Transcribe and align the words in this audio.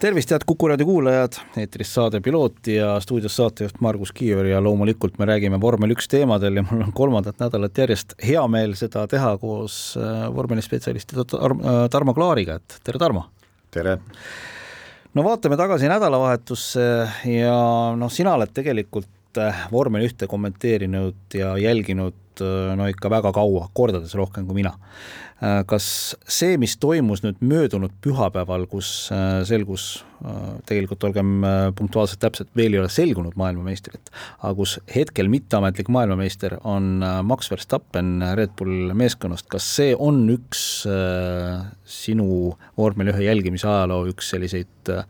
tervist, 0.00 0.30
head 0.32 0.44
Kuku 0.48 0.68
raadio 0.70 0.86
kuulajad, 0.88 1.36
eetris 1.60 1.90
saade 1.94 2.20
Piloot 2.24 2.68
ja 2.72 2.94
stuudios 3.04 3.34
saatejuht 3.36 3.80
Margus 3.84 4.12
Kiiver 4.16 4.46
ja 4.48 4.60
loomulikult 4.64 5.18
me 5.20 5.26
räägime 5.28 5.60
vormel 5.60 5.92
üks 5.92 6.08
teemadel 6.08 6.56
ja 6.60 6.64
mul 6.64 6.86
on 6.86 6.94
kolmandat 6.96 7.40
nädalat 7.42 7.78
järjest 7.82 8.14
hea 8.24 8.42
meel 8.48 8.72
seda 8.80 9.04
teha 9.10 9.34
koos 9.42 9.76
äh, 10.00 10.24
vormelispetsialisti 10.34 11.20
Tarmo 11.90 12.14
Klaariga, 12.16 12.56
et 12.60 12.80
tere, 12.84 13.00
Tarmo! 13.02 13.26
tere! 13.70 13.98
no 15.14 15.24
vaatame 15.26 15.60
tagasi 15.60 15.90
nädalavahetusse 15.92 16.86
ja 17.36 17.56
noh, 17.96 18.12
sina 18.12 18.38
oled 18.38 18.56
tegelikult 18.56 19.08
äh, 19.08 19.19
vormel 19.70 20.08
ühte 20.08 20.26
kommenteerinud 20.30 21.36
ja 21.38 21.54
jälginud 21.60 22.42
äh, 22.42 22.72
no 22.76 22.88
ikka 22.90 23.12
väga 23.12 23.34
kaua, 23.36 23.68
kordades 23.76 24.14
rohkem 24.18 24.48
kui 24.48 24.62
mina. 24.62 24.74
Äh, 25.40 25.62
kas 25.64 25.84
see, 26.28 26.58
mis 26.60 26.74
toimus 26.76 27.22
nüüd 27.24 27.38
möödunud 27.40 27.94
pühapäeval, 28.04 28.66
kus 28.68 29.08
äh, 29.14 29.38
selgus, 29.48 30.02
äh, 30.20 30.58
tegelikult 30.68 31.06
olgem 31.08 31.30
punktuaalselt 31.78 32.20
täpsed, 32.20 32.50
veel 32.56 32.76
ei 32.76 32.82
ole 32.82 32.90
selgunud 32.92 33.38
maailmameistrit, 33.40 34.12
aga 34.42 34.52
kus 34.58 34.76
hetkel 34.92 35.32
mitteametlik 35.32 35.88
maailmameister 35.96 36.58
on 36.60 37.00
Max 37.24 37.48
Verstappen 37.48 38.18
Red 38.36 38.52
Bull 38.58 38.92
meeskonnast, 38.92 39.48
kas 39.48 39.64
see 39.78 39.96
on 39.96 40.26
üks 40.34 40.66
sinu 41.88 42.28
vormel 42.76 43.14
ühe 43.14 43.24
jälgimise 43.30 43.70
ajaloo 43.70 44.10
üks 44.12 44.34
selliseid 44.34 44.92
ma 44.92 45.06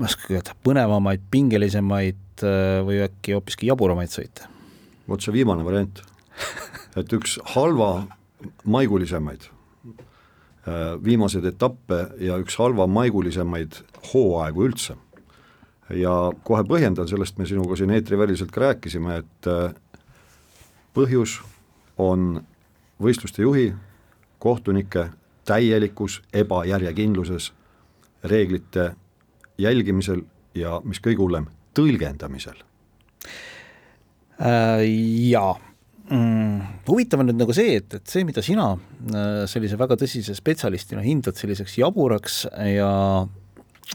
öelda, 0.00 0.56
põnevamaid, 0.64 1.20
pingelisemaid 1.30 2.42
või 2.86 3.02
äkki 3.04 3.36
hoopiski 3.36 3.68
jaburamaid 3.68 4.10
sõite? 4.12 4.48
vot 5.08 5.22
see 5.22 5.34
viimane 5.34 5.64
variant, 5.66 6.00
et 6.96 7.12
üks 7.12 7.36
halva 7.54 8.06
maigulisemaid 8.64 9.46
äh, 9.46 10.94
viimaseid 11.04 11.46
etappe 11.52 12.04
ja 12.22 12.38
üks 12.42 12.56
halva 12.60 12.86
maigulisemaid 12.90 13.80
hooaegu 14.12 14.68
üldse. 14.68 14.96
ja 15.90 16.14
kohe 16.44 16.64
põhjendan, 16.64 17.08
sellest 17.08 17.38
me 17.38 17.46
sinuga 17.46 17.76
siin 17.76 17.90
eetriväliselt 17.92 18.52
ka 18.54 18.66
rääkisime, 18.68 19.18
et 19.22 19.50
äh, 19.50 19.74
põhjus 20.96 21.40
on 22.00 22.44
võistluste 23.02 23.42
juhi, 23.42 23.72
kohtunike 24.38 25.10
täielikus 25.44 26.20
ebajärjekindluses 26.32 27.52
reeglite 28.24 28.92
jälgimisel 29.62 30.24
ja 30.58 30.78
mis 30.84 31.00
kõige 31.02 31.22
hullem, 31.24 31.50
tõlgendamisel 31.76 32.58
äh,. 34.42 34.82
Jaa 35.32 35.54
mm,? 36.10 36.82
huvitav 36.88 37.22
on 37.22 37.30
nüüd 37.30 37.40
nagu 37.40 37.54
see, 37.56 37.78
et, 37.80 37.98
et 37.98 38.10
see, 38.10 38.24
mida 38.28 38.44
sina 38.44 38.72
äh, 38.74 39.44
sellise 39.50 39.78
väga 39.80 39.96
tõsise 40.00 40.34
spetsialistina 40.36 41.04
hindad 41.04 41.38
selliseks 41.38 41.78
jaburaks 41.80 42.42
ja 42.74 42.90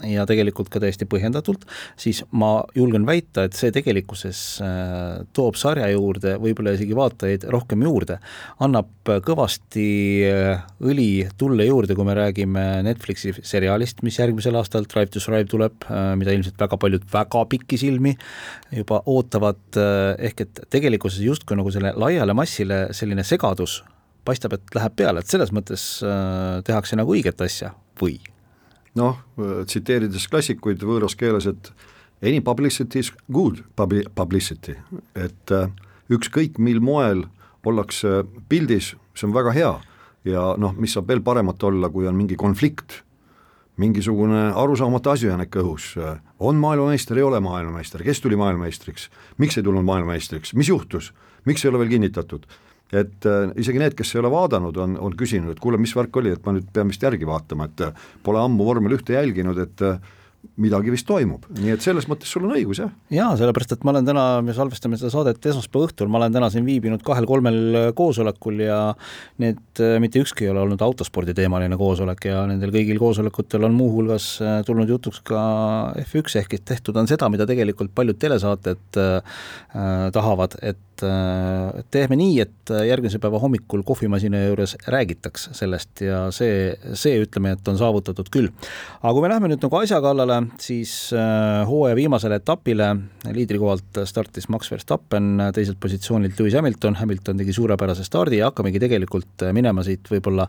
ja 0.06 0.26
tegelikult 0.30 0.70
ka 0.70 0.82
täiesti 0.82 1.08
põhjendatult, 1.10 1.64
siis 2.00 2.22
ma 2.38 2.60
julgen 2.78 3.06
väita, 3.08 3.48
et 3.48 3.58
see 3.58 3.72
tegelikkuses 3.74 4.42
äh, 4.64 5.24
toob 5.36 5.58
sarja 5.58 5.88
juurde 5.94 6.36
võib-olla 6.42 6.76
isegi 6.76 6.96
vaatajaid 6.98 7.48
rohkem 7.54 7.86
juurde, 7.86 8.20
annab 8.64 8.92
kõvasti 9.26 9.88
äh, 10.28 10.68
õli 10.84 11.10
tulle 11.40 11.66
juurde, 11.70 11.98
kui 11.98 12.08
me 12.08 12.18
räägime 12.18 12.68
Netflixi 12.86 13.34
seriaalist, 13.40 14.04
mis 14.06 14.20
järgmisel 14.22 14.60
aastal 14.60 14.88
Drive 14.92 15.14
to 15.16 15.24
Survive 15.24 15.50
tuleb, 15.52 15.90
äh, 15.90 16.14
mida 16.20 16.36
ilmselt 16.36 16.62
väga 16.62 16.80
paljud 16.82 17.10
väga 17.14 17.44
pikisilmi 17.50 18.14
juba 18.78 19.02
ootavad, 19.10 19.64
ehk 20.20 20.42
et 20.44 20.64
tegelikkuses 20.73 21.23
justkui 21.23 21.58
nagu 21.58 21.72
selle 21.73 21.94
laiale 21.98 22.36
massile 22.38 22.88
selline 22.95 23.26
segadus 23.28 23.82
paistab, 24.28 24.58
et 24.58 24.76
läheb 24.76 24.98
peale, 25.00 25.23
et 25.23 25.32
selles 25.32 25.54
mõttes 25.56 25.84
tehakse 26.67 27.00
nagu 27.00 27.16
õiget 27.16 27.40
asja 27.45 27.72
või 28.02 28.17
noh, 28.98 29.22
tsiteerides 29.38 30.28
klassikuid 30.32 30.84
võõras 30.86 31.16
keeles, 31.18 31.48
et 31.50 31.72
any 32.22 32.42
publicity 32.42 33.04
is 33.04 33.12
good 33.32 33.64
publicity, 33.78 34.78
et 35.16 35.54
äh, 35.54 35.70
ükskõik 36.14 36.58
mil 36.62 36.82
moel 36.82 37.26
ollakse 37.68 38.24
pildis, 38.50 38.94
see 39.18 39.28
on 39.28 39.36
väga 39.36 39.54
hea. 39.56 39.74
Ja 40.28 40.54
noh, 40.60 40.74
mis 40.80 40.94
saab 40.96 41.10
veel 41.12 41.22
paremat 41.24 41.64
olla, 41.68 41.90
kui 41.92 42.08
on 42.08 42.16
mingi 42.16 42.38
konflikt, 42.40 43.02
mingisugune 43.78 44.48
arusaamatu 44.58 45.12
ikka 45.44 45.62
õhus, 45.62 45.92
on 46.40 46.56
maailmameister, 46.56 47.18
ei 47.18 47.24
ole 47.24 47.40
maailmameister, 47.44 48.04
kes 48.04 48.22
tuli 48.22 48.36
maailmameistriks, 48.36 49.10
miks 49.38 49.58
ei 49.58 49.64
tulnud 49.64 49.86
maailmameistriks, 49.86 50.54
mis 50.54 50.70
juhtus, 50.70 51.12
miks 51.46 51.64
ei 51.64 51.70
ole 51.70 51.80
veel 51.80 51.90
kinnitatud 51.90 52.48
et 52.95 53.27
äh, 53.27 53.49
isegi 53.59 53.81
need, 53.81 53.95
kes 53.98 54.15
ei 54.15 54.21
ole 54.23 54.31
vaadanud, 54.33 54.77
on, 54.83 54.99
on 55.09 55.17
küsinud, 55.17 55.55
et 55.55 55.64
kuule, 55.64 55.80
mis 55.81 55.95
värk 55.95 56.21
oli, 56.21 56.36
et 56.37 56.45
ma 56.45 56.55
nüüd 56.55 56.70
pean 56.73 56.92
vist 56.92 57.03
järgi 57.03 57.27
vaatama, 57.27 57.67
et 57.71 57.89
äh, 57.89 58.05
pole 58.23 58.43
ammu 58.43 58.67
vormel 58.67 58.95
ühte 58.98 59.17
jälginud, 59.17 59.59
et 59.64 59.83
äh, 59.86 59.99
midagi 60.61 60.93
vist 60.93 61.05
toimub, 61.09 61.43
nii 61.58 61.73
et 61.73 61.83
selles 61.83 62.05
mõttes 62.08 62.30
sul 62.31 62.45
on 62.48 62.53
õigus, 62.55 62.80
jah. 62.80 62.92
jaa, 63.11 63.33
sellepärast 63.37 63.73
et 63.75 63.83
ma 63.83 63.92
olen 63.92 64.08
täna, 64.08 64.23
me 64.45 64.55
salvestame 64.55 64.98
seda 64.98 65.11
saadet 65.11 65.43
esmaspäeva 65.52 65.89
õhtul, 65.89 66.08
ma 66.14 66.21
olen 66.21 66.37
täna 66.37 66.48
siin 66.53 66.64
viibinud 66.65 67.03
kahel-kolmel 67.05 67.92
koosolekul 67.98 68.64
ja 68.64 68.80
need, 69.43 69.59
mitte 70.02 70.23
ükski 70.23 70.48
ei 70.48 70.54
ole 70.54 70.64
olnud 70.64 70.81
autosporditeemaline 70.86 71.77
koosolek 71.77 72.30
ja 72.30 72.45
nendel 72.49 72.71
kõigil 72.73 73.02
koosolekutel 73.02 73.67
on 73.67 73.75
muuhulgas 73.75 74.30
tulnud 74.69 74.93
jutuks 74.95 75.19
ka 75.27 75.43
F1 76.05 76.39
ehk 76.39 76.58
et 76.58 76.67
tehtud 76.71 76.98
on 76.98 77.09
seda, 77.11 77.30
mida 77.33 77.49
tegelikult 77.49 77.92
paljud 77.98 78.21
telesaated 78.21 79.02
äh, 79.04 79.39
tahavad, 80.15 80.58
et 80.64 80.81
et 81.06 81.90
teeme 81.94 82.18
nii, 82.20 82.40
et 82.44 82.74
järgmise 82.88 83.20
päeva 83.24 83.40
hommikul 83.42 83.84
kohvimasina 83.88 84.42
juures 84.48 84.76
räägitaks 84.88 85.50
sellest 85.58 86.02
ja 86.06 86.26
see, 86.36 86.72
see 86.98 87.22
ütleme, 87.24 87.54
et 87.56 87.68
on 87.68 87.78
saavutatud 87.80 88.30
küll. 88.34 88.50
aga 89.02 89.14
kui 89.14 89.24
me 89.24 89.32
läheme 89.32 89.52
nüüd 89.52 89.64
nagu 89.64 89.80
asja 89.80 90.00
kallale, 90.04 90.40
siis 90.62 90.94
äh, 91.16 91.64
hooaja 91.68 91.98
viimasele 91.98 92.40
etapile 92.42 92.90
liidrikohalt 93.34 94.02
startis 94.08 94.50
Max 94.54 94.72
Verstappen, 94.72 95.36
teiselt 95.56 95.80
positsioonilt 95.84 96.40
Lewis 96.40 96.56
Hamilton, 96.58 96.98
Hamilton 97.02 97.42
tegi 97.44 97.56
suurepärase 97.56 98.06
stardi 98.08 98.42
ja 98.42 98.52
hakkamegi 98.52 98.82
tegelikult 98.82 99.48
minema 99.56 99.84
siit 99.86 100.08
võib-olla 100.12 100.48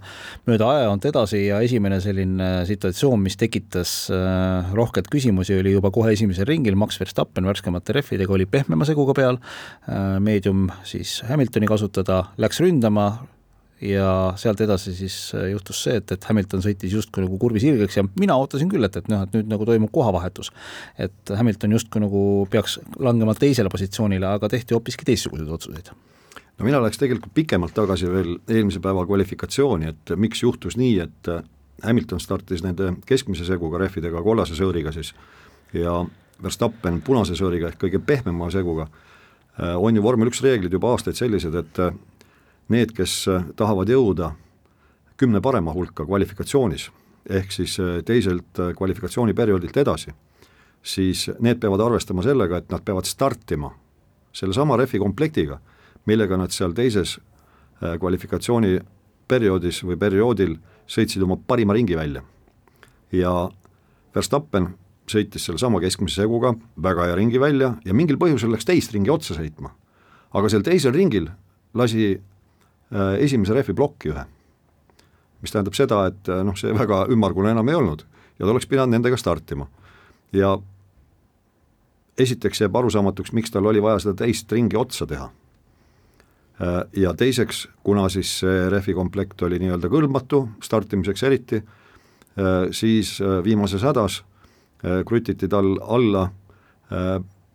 mööda 0.49 0.69
ajajoont 0.75 1.09
edasi 1.11 1.45
ja 1.47 1.61
esimene 1.65 2.01
selline 2.03 2.51
situatsioon, 2.69 3.21
mis 3.23 3.39
tekitas 3.41 3.95
äh, 4.15 4.73
rohkelt 4.77 5.11
küsimusi, 5.13 5.59
oli 5.59 5.75
juba 5.75 5.93
kohe 5.95 6.13
esimesel 6.15 6.49
ringil, 6.49 6.79
Max 6.79 7.01
Verstappen 7.01 7.49
värskemate 7.49 7.97
rehvidega 7.97 8.35
oli 8.35 8.47
pehmema 8.51 8.87
seguga 8.89 9.17
peal, 9.17 9.41
äh, 9.89 10.19
meie 10.23 10.38
meedium 10.38 10.69
siis 10.87 11.19
Hamiltoni 11.28 11.66
kasutada, 11.66 12.22
läks 12.38 12.60
ründama 12.62 13.09
ja 13.82 14.34
sealt 14.38 14.60
edasi 14.60 14.94
siis 14.94 15.16
äh, 15.34 15.50
juhtus 15.53 15.84
see, 15.84 15.99
et, 15.99 16.10
et 16.15 16.25
Hamilton 16.31 16.62
sõitis 16.65 16.94
justkui 16.94 17.22
nagu 17.22 17.38
kurvi 17.38 17.62
sirgeks 17.62 17.99
ja 17.99 18.04
mina 18.19 18.34
ootasin 18.38 18.71
küll, 18.71 18.87
et, 18.87 18.97
et 18.99 19.10
noh, 19.10 19.22
et 19.26 19.34
nüüd 19.37 19.50
nagu 19.50 19.66
toimub 19.66 19.91
kohavahetus. 19.94 20.50
et 20.99 21.31
Hamilton 21.31 21.76
justkui 21.76 22.03
nagu 22.03 22.22
peaks 22.50 22.78
langema 22.99 23.34
teisele 23.38 23.71
positsioonile, 23.71 24.26
aga 24.26 24.50
tehti 24.50 24.75
hoopiski 24.75 25.06
teistsuguseid 25.06 25.50
otsuseid 25.50 25.93
no 25.93 26.66
mina 26.66 26.82
läheks 26.82 26.99
tegelikult 26.99 27.34
pikemalt 27.34 27.75
tagasi 27.75 28.10
veel 28.10 28.34
eelmise 28.49 28.82
päeva 28.82 29.06
kvalifikatsiooni, 29.06 29.94
et 29.94 30.15
miks 30.16 30.43
juhtus 30.43 30.78
nii, 30.78 30.99
et 31.06 31.31
äh, 31.31 31.44
Hamilton 31.87 32.20
startis 32.20 32.66
nende 32.66 32.97
keskmise 33.06 33.47
seguga 33.47 33.78
rehvidega, 33.84 34.22
kollase 34.26 34.59
sõõriga 34.59 34.94
siis, 34.94 35.15
ja 35.72 36.00
Verstappen 36.43 37.00
punase 37.03 37.38
sõõriga 37.38 37.70
ehk 37.70 37.78
kõige 37.87 38.03
pehmema 38.03 38.50
seguga 38.50 38.88
on 39.59 39.97
ju 39.97 40.03
vormel 40.03 40.31
üks 40.31 40.43
reeglid 40.45 40.73
juba 40.73 40.93
aastaid 40.95 41.19
sellised, 41.19 41.55
et 41.55 41.81
äh, 41.83 41.95
need, 42.73 42.95
kes 42.97 43.21
äh, 43.31 43.45
tahavad 43.59 43.91
jõuda 43.91 44.33
kümne 45.19 45.43
parema 45.43 45.75
hulka 45.75 46.07
kvalifikatsioonis, 46.07 46.89
ehk 47.29 47.53
siis 47.53 47.75
teiselt 48.07 48.61
kvalifikatsiooniperioodilt 48.79 49.77
edasi, 49.82 50.15
siis 50.79 51.25
need 51.43 51.59
peavad 51.61 51.82
arvestama 51.88 52.23
sellega, 52.23 52.62
et 52.62 52.71
nad 52.71 52.85
peavad 52.87 53.09
startima 53.09 53.73
sellesama 54.32 54.79
rehvi 54.79 55.00
komplektiga, 55.03 55.59
millega 56.06 56.38
nad 56.38 56.55
seal 56.55 56.73
teises 56.77 57.17
kvalifikatsiooniperioodis 57.82 59.82
või 59.91 59.99
perioodil 59.99 60.55
sõitsid 60.87 61.27
oma 61.27 61.37
parima 61.37 61.75
ringi 61.75 61.99
välja. 61.99 62.23
ja 63.12 63.50
Verstappen 64.15 64.71
sõitis 65.12 65.44
sellesama 65.49 65.81
keskmise 65.82 66.22
seguga 66.22 66.55
väga 66.82 67.08
hea 67.08 67.19
ringi 67.19 67.40
välja 67.40 67.75
ja 67.84 67.94
mingil 67.96 68.19
põhjusel 68.20 68.52
läks 68.55 68.66
teist 68.69 68.94
ringi 68.94 69.10
otsa 69.10 69.37
sõitma. 69.37 69.72
aga 70.32 70.49
sel 70.49 70.62
teisel 70.62 70.93
ringil 70.93 71.31
lasi 71.75 72.12
äh, 72.14 73.14
esimese 73.19 73.55
rehvi 73.55 73.75
plokki 73.75 74.12
ühe. 74.12 74.25
mis 75.43 75.52
tähendab 75.52 75.75
seda, 75.75 76.06
et 76.06 76.28
äh, 76.28 76.43
noh, 76.44 76.56
see 76.56 76.72
väga 76.75 77.06
ümmargune 77.12 77.50
enam 77.50 77.69
ei 77.69 77.75
olnud 77.75 78.05
ja 78.38 78.44
ta 78.44 78.50
oleks 78.52 78.66
pidanud 78.66 78.94
nendega 78.96 79.16
startima. 79.16 79.66
ja 80.32 80.58
esiteks 82.19 82.60
jääb 82.60 82.76
arusaamatuks, 82.76 83.32
miks 83.32 83.50
tal 83.50 83.66
oli 83.66 83.82
vaja 83.82 83.99
seda 84.02 84.14
teist 84.25 84.52
ringi 84.52 84.76
otsa 84.76 85.06
teha. 85.06 85.31
Äh, 86.60 86.81
ja 86.96 87.14
teiseks, 87.14 87.69
kuna 87.82 88.08
siis 88.08 88.40
see 88.40 88.70
rehvi 88.70 88.94
komplekt 88.94 89.43
oli 89.43 89.58
nii-öelda 89.62 89.88
kõlbmatu, 89.88 90.49
startimiseks 90.62 91.22
eriti, 91.22 91.62
siis 92.70 93.16
viimases 93.43 93.82
hädas 93.82 94.20
krutiti 95.07 95.49
tal 95.51 95.73
alla 95.83 96.29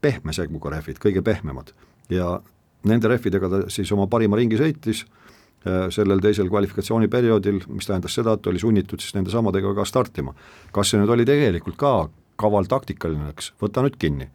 pehme 0.04 0.34
seguga 0.36 0.74
rehvid, 0.74 0.98
kõige 1.00 1.24
pehmemad 1.24 1.72
ja 2.12 2.36
nende 2.84 3.08
rehvidega 3.08 3.50
ta 3.50 3.62
siis 3.72 3.92
oma 3.96 4.10
parima 4.12 4.36
ringi 4.36 4.60
sõitis 4.60 5.06
sellel 5.64 6.20
teisel 6.20 6.50
kvalifikatsiooniperioodil, 6.52 7.62
mis 7.72 7.88
tähendas 7.88 8.18
seda, 8.18 8.34
et 8.36 8.48
oli 8.52 8.60
sunnitud 8.60 9.00
siis 9.00 9.16
nende 9.16 9.31
samadega 9.31 9.72
ka 9.78 9.86
startima. 9.88 10.34
kas 10.75 10.92
see 10.92 11.00
nüüd 11.00 11.14
oli 11.16 11.25
tegelikult 11.25 11.78
ka 11.80 11.94
kaval 12.40 12.68
taktikaline, 12.68 13.30
eks, 13.31 13.54
võta 13.62 13.84
nüüd 13.86 13.96
kinni. 14.00 14.28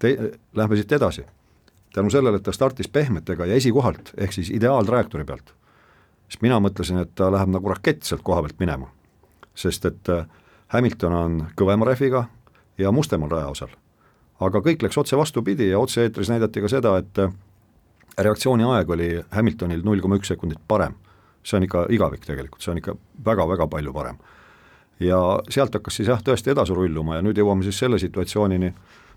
Te-, 0.00 0.16
lähme 0.56 0.78
siit 0.78 0.92
edasi. 0.92 1.26
tänu 1.92 2.10
sellele, 2.10 2.38
et 2.38 2.42
ta 2.46 2.52
startis 2.52 2.88
pehmetega 2.88 3.46
ja 3.46 3.54
esikohalt, 3.58 4.12
ehk 4.16 4.32
siis 4.32 4.50
ideaaltrajektoori 4.54 5.24
pealt, 5.26 5.52
siis 6.30 6.40
mina 6.40 6.60
mõtlesin, 6.62 7.00
et 7.02 7.10
ta 7.18 7.32
läheb 7.34 7.50
nagu 7.50 7.68
rakett 7.68 8.06
sealt 8.06 8.22
koha 8.22 8.42
pealt 8.46 8.60
minema. 8.62 8.88
sest 9.54 9.84
et 9.84 10.08
äh, 10.08 10.26
Hamilton 10.70 11.12
on 11.12 11.38
kõvema 11.58 11.86
rehviga 11.88 12.24
ja 12.78 12.92
mustemal 12.92 13.30
rajaosal. 13.30 13.68
aga 14.40 14.60
kõik 14.64 14.82
läks 14.82 14.96
otse 14.98 15.16
vastupidi 15.16 15.68
ja 15.68 15.78
otse-eetris 15.78 16.30
näidati 16.30 16.60
ka 16.64 16.68
seda, 16.68 16.96
et 16.98 17.18
äh, 17.18 17.32
reaktsiooniaeg 18.18 18.90
oli 18.90 19.08
Hamiltonil 19.30 19.82
null 19.84 20.00
koma 20.00 20.16
üks 20.16 20.28
sekundit 20.32 20.60
parem. 20.68 20.94
see 21.42 21.56
on 21.56 21.64
ikka 21.64 21.86
igavik 21.88 22.24
tegelikult, 22.26 22.62
see 22.62 22.70
on 22.70 22.78
ikka 22.78 22.94
väga-väga 23.24 23.66
palju 23.66 23.92
parem. 23.92 24.18
ja 25.00 25.40
sealt 25.48 25.74
hakkas 25.74 25.96
siis 25.96 26.08
jah, 26.08 26.22
tõesti 26.22 26.50
edasi 26.50 26.74
rulluma 26.74 27.16
ja 27.16 27.22
nüüd 27.22 27.38
jõuame 27.38 27.62
siis 27.62 27.78
selle 27.78 27.98
situatsioonini, 27.98 28.74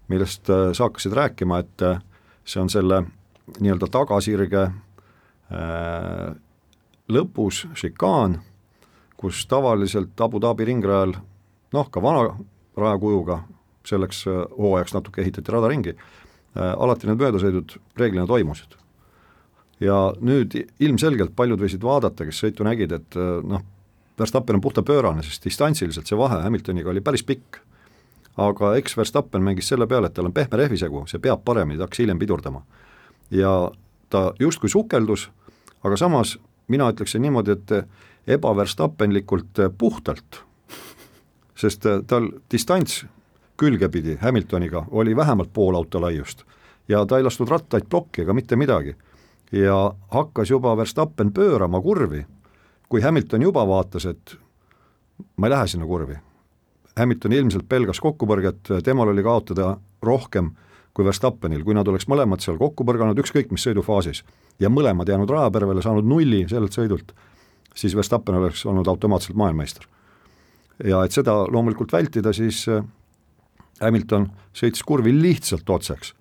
millest 0.07 0.49
äh, 0.49 0.71
sa 0.73 0.89
hakkasid 0.89 1.13
rääkima, 1.13 1.59
et 1.59 1.81
äh, 1.81 2.01
see 2.45 2.61
on 2.61 2.69
selle 2.69 3.03
nii-öelda 3.59 3.87
tagasirge 3.91 4.71
lõpus 7.09 7.67
šikaan, 7.77 8.39
kus 9.17 9.45
tavaliselt 9.47 10.21
Abu 10.21 10.39
Dhabi 10.41 10.65
ringrajal 10.65 11.13
noh, 11.73 11.89
ka 11.91 12.01
vana 12.01 12.29
rajakujuga, 12.77 13.41
selleks 13.87 14.23
äh, 14.27 14.45
hooajaks 14.57 14.95
natuke 14.95 15.21
ehitati 15.21 15.51
rada 15.51 15.71
ringi 15.71 15.95
äh,, 15.95 16.71
alati 16.73 17.09
need 17.09 17.21
möödasõidud 17.21 17.77
reeglina 17.99 18.27
toimusid 18.29 18.77
ja 19.83 19.97
nüüd 20.21 20.55
ilmselgelt 20.83 21.35
paljud 21.35 21.61
võisid 21.61 21.83
vaadata, 21.83 22.27
kes 22.27 22.41
sõitu 22.43 22.65
nägid, 22.67 22.93
et 22.95 23.19
äh, 23.19 23.37
noh, 23.43 23.63
Verstappen 24.19 24.59
on 24.59 24.61
puhta 24.61 24.83
pöörane, 24.85 25.23
sest 25.25 25.45
distantsiliselt 25.47 26.05
see 26.05 26.17
vahe 26.17 26.37
Hamiltoniga 26.43 26.91
oli 26.91 27.01
päris 27.01 27.23
pikk. 27.25 27.57
aga 28.37 28.75
eks 28.77 28.97
Verstappen 28.97 29.43
mängis 29.45 29.67
selle 29.69 29.87
peale, 29.87 30.09
et 30.09 30.13
tal 30.13 30.25
on 30.25 30.33
pehme 30.33 30.57
rehvisegu, 30.57 31.03
see 31.09 31.21
peab 31.21 31.43
paremini, 31.45 31.77
ta 31.77 31.85
hakkas 31.85 31.99
hiljem 32.01 32.19
pidurdama. 32.19 32.63
ja 33.31 33.71
ta 34.09 34.33
justkui 34.39 34.69
sukeldus, 34.69 35.29
aga 35.83 35.97
samas 35.97 36.37
mina 36.67 36.89
ütleksin 36.91 37.21
niimoodi, 37.21 37.51
et 37.51 37.71
ebaverstappenlikult 38.27 39.59
puhtalt, 39.77 40.43
sest 41.55 41.85
äh, 41.85 42.01
tal 42.07 42.29
distants 42.51 43.05
külgepidi 43.57 44.17
Hamiltoniga 44.21 44.85
oli 44.91 45.15
vähemalt 45.15 45.53
pool 45.53 45.75
auto 45.75 46.01
laiust 46.01 46.43
ja 46.87 47.05
ta 47.05 47.17
ei 47.17 47.23
lastud 47.23 47.49
rattaid 47.49 47.89
plokki 47.89 48.21
ega 48.21 48.33
mitte 48.33 48.55
midagi 48.55 48.95
ja 49.53 49.93
hakkas 50.09 50.49
juba 50.49 50.77
Verstappen 50.77 51.33
pöörama 51.33 51.81
kurvi, 51.81 52.25
kui 52.89 53.01
Hamilton 53.01 53.41
juba 53.41 53.67
vaatas, 53.67 54.05
et 54.05 54.35
ma 55.37 55.47
ei 55.47 55.51
lähe 55.51 55.67
sinna 55.67 55.85
kurvi. 55.85 56.17
Hamilton 56.97 57.33
ilmselt 57.33 57.69
pelgas 57.69 57.99
kokkupõrget, 58.01 58.69
temal 58.83 59.09
oli 59.13 59.23
kaotada 59.23 59.77
rohkem 60.01 60.51
kui 60.93 61.05
Verstappenil, 61.05 61.63
kui 61.65 61.73
nad 61.73 61.87
oleks 61.89 62.05
mõlemad 62.09 62.41
seal 62.41 62.57
kokku 62.57 62.85
põrganud, 62.85 63.17
ükskõik 63.17 63.49
mis 63.53 63.63
sõidufaasis, 63.65 64.21
ja 64.61 64.69
mõlemad 64.69 65.09
jäänud 65.09 65.29
rajapervele, 65.29 65.81
saanud 65.81 66.05
nulli 66.05 66.43
sellelt 66.49 66.75
sõidult, 66.75 67.15
siis 67.73 67.95
Verstappen 67.97 68.37
oleks 68.37 68.65
olnud 68.69 68.87
automaatselt 68.87 69.37
maailmameister. 69.37 69.87
Ja 70.83 71.03
et 71.05 71.15
seda 71.15 71.43
loomulikult 71.51 71.93
vältida, 71.93 72.33
siis 72.33 72.65
äh, 72.71 72.83
Hamilton 73.81 74.29
sõitis 74.55 74.83
kurvi 74.85 75.13
lihtsalt 75.15 75.69
otseks. 75.69 76.13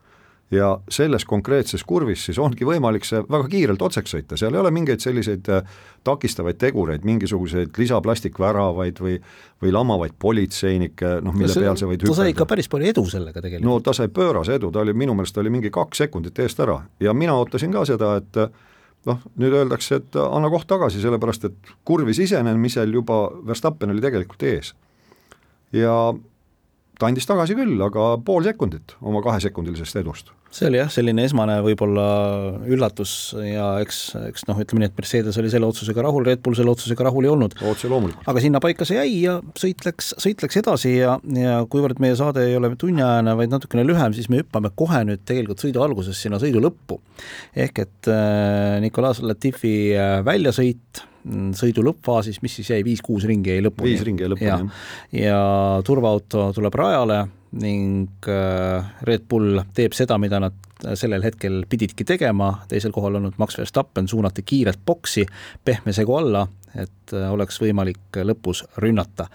Ja 0.53 0.75
selles 0.93 1.25
konkreetses 1.25 1.81
kurvis 1.89 2.27
siis 2.27 2.37
ongi 2.37 2.67
võimalik 2.69 3.07
see 3.09 3.23
väga 3.25 3.47
kiirelt 3.49 3.83
otseks 3.83 4.13
sõita, 4.13 4.37
seal 4.37 4.53
ei 4.53 4.61
ole 4.61 4.69
mingeid 4.75 5.01
selliseid 5.01 5.49
äh, 5.49 5.79
takistavaid 6.05 6.59
tegureid, 6.61 7.07
mingisuguseid 7.09 7.79
lisaplastikväravaid 7.81 9.01
või 9.01 9.15
või 9.63 9.73
lamavaid 9.73 10.19
politseinikke, 10.21 11.15
noh 11.25 11.39
mille 11.39 11.55
see, 11.55 11.65
peal 11.65 11.79
sa 11.81 11.89
võid 11.89 12.05
ta 12.05 12.19
sai 12.19 12.35
ikka 12.35 12.45
päris 12.51 12.69
palju 12.69 12.91
edu 12.91 13.07
sellega 13.09 13.41
tegelikult. 13.41 13.69
no 13.71 13.79
ta 13.81 13.97
sai 13.97 14.13
pöörase 14.13 14.59
edu, 14.61 14.69
ta 14.75 14.83
oli 14.85 14.93
minu 14.93 15.17
meelest 15.17 15.41
oli 15.41 15.55
mingi 15.55 15.73
kaks 15.73 16.05
sekundit 16.05 16.45
eest 16.45 16.61
ära. 16.61 16.83
Ja 17.01 17.17
mina 17.17 17.39
ootasin 17.39 17.73
ka 17.73 17.87
seda, 17.89 18.17
et 18.21 18.43
noh, 19.09 19.23
nüüd 19.41 19.55
öeldakse, 19.63 20.01
et 20.03 20.19
anna 20.21 20.51
koht 20.53 20.69
tagasi, 20.71 21.01
sellepärast 21.03 21.49
et 21.49 21.73
kurvi 21.89 22.15
sisenemisel 22.17 22.93
juba 22.95 23.25
Verstappen 23.47 23.91
oli 23.95 24.05
tegelikult 24.05 24.43
ees. 24.47 24.75
ja 25.73 25.97
ta 26.99 27.09
andis 27.09 27.27
tagasi 27.27 27.57
küll, 27.59 27.81
aga 27.83 28.17
pool 28.25 28.45
sekundit 28.47 28.97
oma 29.01 29.23
kahesekundilisest 29.25 30.03
edust 30.03 30.33
see 30.53 30.69
oli 30.69 30.81
jah, 30.81 30.91
selline 30.93 31.25
esmane 31.25 31.55
võib-olla 31.65 32.07
üllatus 32.69 33.13
ja 33.41 33.69
eks, 33.83 34.01
eks 34.29 34.45
noh, 34.49 34.59
ütleme 34.61 34.83
nii, 34.83 34.91
et 34.91 34.99
Mercedes 35.01 35.39
oli 35.41 35.51
selle 35.53 35.69
otsusega 35.69 36.05
rahul, 36.05 36.27
Red 36.29 36.43
Bull 36.45 36.59
selle 36.59 36.75
otsusega 36.75 37.07
rahul 37.09 37.27
ei 37.27 37.33
olnud. 37.33 37.57
otse 37.71 37.89
loomulikult. 37.91 38.27
aga 38.29 38.43
sinna 38.45 38.61
paika 38.63 38.87
see 38.89 38.99
jäi 38.99 39.15
ja 39.25 39.39
sõit 39.59 39.87
läks, 39.87 40.13
sõit 40.23 40.45
läks 40.45 40.61
edasi 40.61 40.95
ja, 40.99 41.17
ja 41.39 41.63
kuivõrd 41.73 42.03
meie 42.05 42.17
saade 42.19 42.45
ei 42.51 42.59
ole 42.59 42.75
tunniajane, 42.79 43.37
vaid 43.39 43.55
natukene 43.55 43.87
lühem, 43.89 44.17
siis 44.17 44.29
me 44.33 44.43
hüppame 44.43 44.73
kohe 44.77 45.03
nüüd 45.09 45.25
tegelikult 45.29 45.65
sõidu 45.65 45.85
alguses 45.85 46.21
sinna 46.21 46.41
sõidu 46.43 46.61
lõppu. 46.65 47.01
ehk 47.57 47.85
et 47.87 48.13
äh, 48.13 48.79
Nicolas 48.85 49.23
Latifi 49.25 49.77
äh, 49.97 50.19
väljasõit 50.27 51.05
mm, 51.25 51.53
sõidu 51.57 51.87
lõppfaasis, 51.89 52.43
mis 52.45 52.61
siis 52.61 52.75
jäi, 52.75 52.83
viis-kuus 52.85 53.25
ringi 53.29 53.57
jäi 53.57 53.65
lõpuni. 53.65 53.95
viis 53.95 54.05
ringi 54.05 54.27
jäi 54.27 54.35
lõpuni, 54.37 54.53
jah. 54.53 54.83
ja 55.17 55.45
turvaauto 55.87 56.51
tuleb 56.57 56.77
rajale 56.77 57.25
ning 57.61 58.29
äh, 58.29 58.93
Red 59.05 59.27
Bull 59.29 59.61
teeb 59.77 59.97
seda, 59.97 60.19
mida 60.21 60.41
nad 60.43 60.57
sellel 60.99 61.23
hetkel 61.23 61.63
pididki 61.71 62.05
tegema, 62.07 62.55
teisel 62.71 62.95
kohal 62.95 63.21
olnud 63.21 63.37
Max 63.39 63.59
Verstappen 63.61 64.09
suunati 64.11 64.43
kiirelt 64.43 64.81
boksi 64.87 65.27
pehme 65.65 65.93
segu 65.95 66.17
alla, 66.19 66.47
et 66.75 67.15
äh, 67.15 67.29
oleks 67.33 67.61
võimalik 67.63 68.23
lõpus 68.25 68.65
rünnata. 68.83 69.29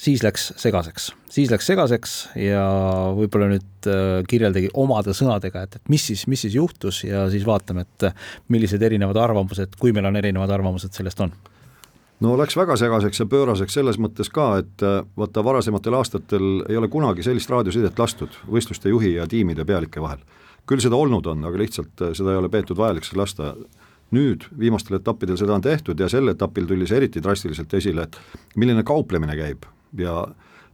siis 0.00 0.22
läks 0.22 0.52
segaseks, 0.56 1.10
siis 1.28 1.50
läks 1.50 1.66
segaseks 1.66 2.12
ja 2.40 2.62
võib-olla 3.16 3.50
nüüd 3.50 3.90
äh, 3.90 4.22
kirjeldagi 4.28 4.70
omade 4.74 5.12
sõnadega, 5.12 5.66
et, 5.66 5.76
et 5.76 5.88
mis 5.92 6.06
siis, 6.06 6.26
mis 6.26 6.40
siis 6.40 6.54
juhtus 6.54 7.04
ja 7.04 7.28
siis 7.30 7.44
vaatame, 7.46 7.84
et 7.84 8.12
millised 8.48 8.82
erinevad 8.82 9.16
arvamused, 9.16 9.76
kui 9.78 9.92
meil 9.92 10.06
on 10.06 10.16
erinevad 10.16 10.50
arvamused, 10.50 10.94
sellest 10.96 11.20
on 11.20 11.34
no 12.20 12.36
läks 12.38 12.56
väga 12.56 12.76
segaseks 12.76 13.22
ja 13.22 13.26
pööraseks 13.26 13.76
selles 13.78 13.98
mõttes 14.00 14.30
ka, 14.32 14.50
et 14.60 14.84
äh, 14.84 15.00
vaata, 15.16 15.44
varasematel 15.44 15.96
aastatel 15.98 16.64
ei 16.68 16.76
ole 16.76 16.88
kunagi 16.92 17.24
sellist 17.26 17.50
raadiosidet 17.50 17.98
lastud 17.98 18.36
võistluste 18.50 18.92
juhi 18.92 19.14
ja 19.14 19.26
tiimide 19.28 19.64
pealike 19.64 20.02
vahel. 20.02 20.20
küll 20.66 20.80
seda 20.80 20.96
olnud 20.96 21.26
on, 21.26 21.44
aga 21.44 21.58
lihtsalt 21.58 22.02
äh, 22.02 22.12
seda 22.14 22.34
ei 22.34 22.42
ole 22.42 22.48
peetud 22.48 22.76
vajalikuks 22.76 23.16
lasta. 23.16 23.54
nüüd 24.10 24.44
viimastel 24.58 24.96
etappidel 24.98 25.36
seda 25.38 25.54
on 25.54 25.62
tehtud 25.62 26.00
ja 26.00 26.08
sel 26.08 26.28
etapil 26.28 26.66
tuli 26.66 26.86
see 26.86 26.96
eriti 26.96 27.22
drastiliselt 27.22 27.74
esile, 27.74 28.02
et 28.02 28.16
milline 28.56 28.82
kauplemine 28.82 29.36
käib 29.36 29.66
ja 29.96 30.26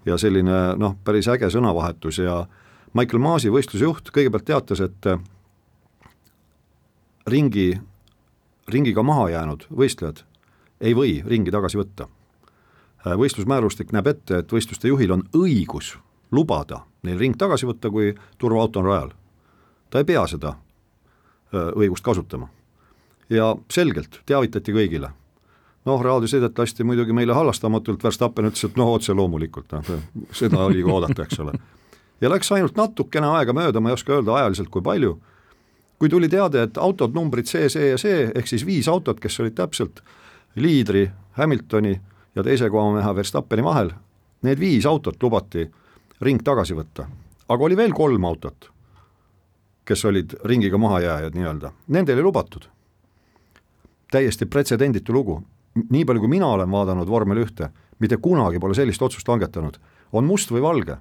ja 0.06 0.16
selline 0.18 0.76
noh, 0.78 0.94
päris 1.04 1.28
äge 1.28 1.50
sõnavahetus 1.50 2.20
ja 2.22 2.46
Michael 2.94 3.20
Maasi 3.20 3.50
võistlusjuht 3.50 4.12
kõigepealt 4.14 4.46
teatas, 4.46 4.80
et 4.80 5.06
äh, 5.06 5.18
ringi, 7.26 7.80
ringiga 8.68 9.02
maha 9.02 9.28
jäänud 9.30 9.66
võistlejad 9.70 10.22
ei 10.80 10.94
või 10.94 11.20
ringi 11.26 11.50
tagasi 11.54 11.78
võtta. 11.78 12.08
Äh, 13.06 13.14
võistlusmäärustik 13.16 13.92
näeb 13.92 14.06
ette, 14.06 14.42
et 14.42 14.52
võistluste 14.52 14.88
juhil 14.88 15.14
on 15.14 15.24
õigus 15.36 15.96
lubada 16.32 16.82
neil 17.06 17.20
ring 17.20 17.36
tagasi 17.38 17.68
võtta, 17.68 17.90
kui 17.92 18.14
turvaauto 18.38 18.82
on 18.82 18.90
rajal. 18.90 19.12
ta 19.90 20.02
ei 20.02 20.08
pea 20.08 20.26
seda 20.26 20.56
äh, 20.56 21.70
õigust 21.76 22.04
kasutama. 22.04 22.48
ja 23.30 23.54
selgelt 23.70 24.20
teavitati 24.26 24.72
kõigile. 24.72 25.10
noh, 25.86 26.02
raadiosõidet 26.02 26.58
lasti 26.58 26.84
muidugi 26.84 27.12
meile 27.12 27.34
halastamatult, 27.34 28.02
Verstappen 28.02 28.50
ütles, 28.50 28.64
et 28.64 28.76
noh, 28.76 28.92
otse 28.94 29.14
loomulikult, 29.14 29.72
noh, 29.72 30.02
seda 30.40 30.64
oli 30.66 30.82
ka 30.82 30.92
oodata, 30.92 31.22
eks 31.22 31.40
ole. 31.40 31.54
ja 32.20 32.30
läks 32.30 32.52
ainult 32.52 32.76
natukene 32.76 33.30
aega 33.38 33.52
mööda, 33.52 33.80
ma 33.80 33.90
ei 33.90 33.98
oska 33.98 34.18
öelda 34.18 34.34
ajaliselt, 34.40 34.70
kui 34.70 34.82
palju, 34.82 35.18
kui 35.98 36.08
tuli 36.12 36.28
teade, 36.28 36.62
et 36.62 36.78
autod 36.78 37.14
numbrid 37.14 37.46
see, 37.46 37.70
see 37.72 37.92
ja 37.94 37.98
see, 37.98 38.30
ehk 38.34 38.50
siis 38.50 38.66
viis 38.66 38.88
autot, 38.88 39.20
kes 39.20 39.40
olid 39.40 39.54
täpselt 39.56 40.02
äh, 40.02 40.25
liidri 40.56 41.10
Hamiltoni 41.36 42.00
ja 42.34 42.42
teise 42.42 42.70
kohamehe 42.70 43.14
Verstappeni 43.14 43.64
vahel, 43.64 43.90
need 44.42 44.60
viis 44.60 44.86
autot 44.86 45.22
lubati 45.22 45.66
ring 46.20 46.42
tagasi 46.42 46.74
võtta. 46.74 47.06
aga 47.48 47.64
oli 47.64 47.76
veel 47.76 47.92
kolm 47.92 48.24
autot, 48.24 48.70
kes 49.84 50.04
olid 50.04 50.34
ringiga 50.44 50.78
mahajääjad 50.78 51.34
nii-öelda, 51.34 51.72
nendel 51.88 52.18
ei 52.18 52.22
lubatud. 52.22 52.68
täiesti 54.10 54.46
pretsedenditu 54.46 55.12
lugu, 55.12 55.42
nii 55.90 56.04
palju 56.04 56.20
kui 56.20 56.28
mina 56.28 56.46
olen 56.46 56.70
vaadanud 56.70 57.08
vormel 57.08 57.38
ühte, 57.38 57.68
mitte 57.98 58.16
kunagi 58.16 58.58
pole 58.58 58.74
sellist 58.74 59.02
otsust 59.02 59.28
langetanud, 59.28 59.76
on 60.12 60.24
must 60.24 60.50
või 60.50 60.62
valge. 60.62 60.96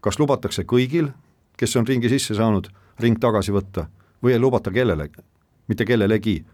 kas 0.00 0.18
lubatakse 0.18 0.62
kõigil, 0.62 1.12
kes 1.56 1.76
on 1.76 1.86
ringi 1.86 2.08
sisse 2.08 2.34
saanud, 2.34 2.68
ring 2.98 3.18
tagasi 3.18 3.52
võtta 3.52 3.86
või 4.22 4.32
ei 4.32 4.38
lubata 4.38 4.70
kellelegi, 4.70 5.22
mitte 5.68 5.84
kellelegi. 5.84 6.44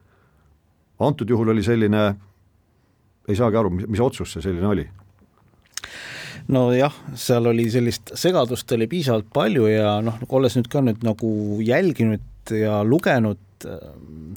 antud 0.98 1.30
juhul 1.30 1.48
oli 1.48 1.62
selline 1.62 2.27
ei 3.28 3.36
saagi 3.38 3.60
aru, 3.60 3.72
mis, 3.74 3.88
mis 3.90 4.02
otsus 4.02 4.32
see 4.34 4.44
selline 4.44 4.70
oli. 4.70 4.86
nojah, 6.54 6.94
seal 7.18 7.50
oli 7.50 7.68
sellist 7.72 8.14
segadust 8.16 8.72
oli 8.72 8.88
piisavalt 8.88 9.28
palju 9.34 9.68
ja 9.68 9.98
noh, 10.04 10.22
olles 10.32 10.56
nüüd 10.56 10.70
ka 10.72 10.82
nüüd 10.84 11.04
nagu 11.06 11.30
jälginud 11.64 12.54
ja 12.56 12.80
lugenud, 12.86 13.40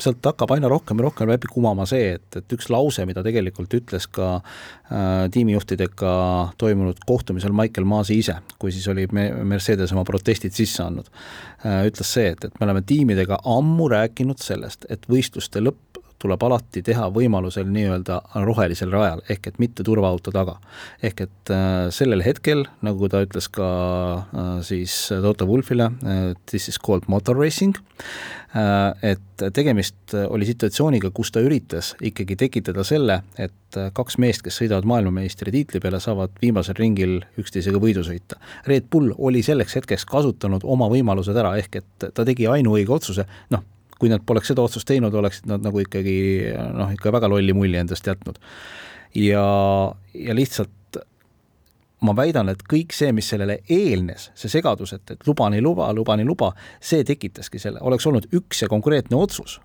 sealt 0.01 0.25
hakkab 0.25 0.51
aina 0.55 0.69
rohkem 0.71 0.99
ja 0.99 1.05
rohkem 1.05 1.29
läbi 1.29 1.49
kumama 1.51 1.85
see, 1.89 2.15
et, 2.17 2.37
et 2.39 2.55
üks 2.55 2.71
lause, 2.73 3.05
mida 3.07 3.21
tegelikult 3.23 3.73
ütles 3.77 4.07
ka 4.11 4.31
äh, 4.39 5.27
tiimijuhtidega 5.31 6.13
toimunud 6.61 7.03
kohtumisel 7.07 7.53
Michael 7.55 7.87
Maasi 7.87 8.17
ise, 8.21 8.39
kui 8.59 8.73
siis 8.73 8.87
oli 8.91 9.05
Mercedes 9.13 9.93
oma 9.95 10.03
protestid 10.07 10.57
sisse 10.57 10.83
andnud 10.83 11.11
äh,, 11.11 11.85
ütles 11.89 12.15
see, 12.17 12.33
et, 12.33 12.49
et 12.49 12.59
me 12.59 12.67
oleme 12.67 12.83
tiimidega 12.87 13.43
ammu 13.55 13.91
rääkinud 13.93 14.41
sellest, 14.41 14.89
et 14.89 15.05
võistluste 15.11 15.61
lõpp 15.63 15.90
tuleb 16.21 16.43
alati 16.45 16.83
teha 16.85 17.07
võimalusel 17.13 17.69
nii-öelda 17.71 18.19
rohelisel 18.45 18.93
rajal, 18.93 19.23
ehk 19.29 19.51
et 19.51 19.59
mitte 19.61 19.85
turvaauto 19.87 20.33
taga. 20.33 20.57
ehk 21.03 21.25
et 21.25 21.53
äh, 21.53 21.89
sellel 21.93 22.23
hetkel, 22.25 22.65
nagu 22.85 23.09
ta 23.09 23.23
ütles 23.25 23.49
ka 23.51 23.69
äh, 24.21 24.53
siis 24.65 24.93
Toto 25.09 25.47
Wolfile 25.49 25.91
äh,, 26.03 26.21
this 26.45 26.69
is 26.69 26.79
called 26.79 27.07
motor 27.07 27.37
racing 27.37 27.77
et 29.01 29.43
tegemist 29.55 30.11
oli 30.27 30.45
situatsiooniga, 30.45 31.11
kus 31.15 31.31
ta 31.31 31.39
üritas 31.43 31.93
ikkagi 32.03 32.35
tekitada 32.35 32.83
selle, 32.83 33.21
et 33.39 33.77
kaks 33.95 34.17
meest, 34.19 34.43
kes 34.43 34.59
sõidavad 34.59 34.87
maailmameistritiitli 34.91 35.79
peale, 35.79 36.01
saavad 36.03 36.35
viimasel 36.43 36.75
ringil 36.75 37.21
üksteisega 37.39 37.79
võidu 37.79 38.03
sõita. 38.03 38.41
Red 38.67 38.89
Bull 38.91 39.13
oli 39.17 39.43
selleks 39.45 39.79
hetkeks 39.79 40.03
kasutanud 40.09 40.67
oma 40.67 40.89
võimalused 40.91 41.37
ära, 41.37 41.55
ehk 41.61 41.79
et 41.79 42.09
ta 42.11 42.27
tegi 42.27 42.49
ainuõige 42.51 42.91
otsuse, 42.91 43.23
noh, 43.55 43.63
kui 44.01 44.09
nad 44.09 44.23
poleks 44.25 44.49
seda 44.49 44.65
otsust 44.65 44.89
teinud, 44.89 45.13
oleksid 45.13 45.45
nad 45.51 45.61
nagu 45.61 45.81
ikkagi 45.83 46.15
noh, 46.73 46.89
ikka 46.95 47.13
väga 47.13 47.29
lolli 47.29 47.53
mulje 47.53 47.83
endast 47.85 48.07
jätnud. 48.09 48.39
ja, 49.13 49.43
ja 50.17 50.35
lihtsalt 50.37 50.71
ma 52.01 52.15
väidan, 52.17 52.49
et 52.49 52.63
kõik 52.65 52.95
see, 52.97 53.11
mis 53.13 53.29
sellele 53.29 53.59
eelnes, 53.69 54.31
see 54.37 54.49
segadus, 54.49 54.95
et, 54.97 55.13
et 55.13 55.27
luban, 55.27 55.53
ei 55.53 55.61
luba, 55.61 55.91
luban, 55.93 56.21
ei 56.21 56.25
luba, 56.25 56.51
see 56.81 57.05
tekitaski 57.05 57.61
selle, 57.61 57.81
oleks 57.85 58.07
olnud 58.09 58.25
üks 58.37 58.63
ja 58.63 58.69
konkreetne 58.71 59.19
otsus, 59.19 59.59